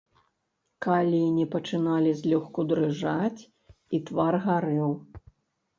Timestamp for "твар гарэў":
4.11-4.91